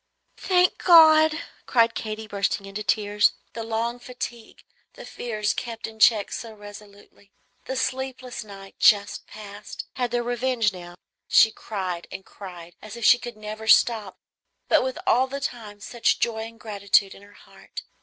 "Thank 0.39 0.79
God!" 0.79 1.43
cried 1.67 1.93
Katy, 1.93 2.25
bursting 2.25 2.65
into 2.65 2.81
tears. 2.81 3.33
The 3.53 3.61
long 3.61 3.99
fatigue, 3.99 4.63
the 4.93 5.05
fears 5.05 5.53
kept 5.53 5.85
in 5.85 5.99
check 5.99 6.31
so 6.31 6.55
resolutely, 6.55 7.29
the 7.65 7.75
sleepless 7.75 8.43
night 8.43 8.79
just 8.79 9.27
passed, 9.27 9.85
had 9.93 10.09
their 10.09 10.23
revenge 10.23 10.73
now, 10.73 10.95
and 10.97 10.97
she 11.27 11.51
cried 11.51 12.07
and 12.11 12.25
cried 12.25 12.73
as 12.81 12.95
if 12.97 13.05
she 13.05 13.19
could 13.19 13.37
never 13.37 13.67
stop, 13.67 14.17
but 14.67 14.81
with 14.83 14.97
all 15.05 15.27
the 15.27 15.39
time 15.39 15.79
such 15.79 16.19
joy 16.19 16.47
and 16.47 16.59
gratitude 16.59 17.13
in 17.13 17.21
her 17.21 17.33
heart! 17.35 17.83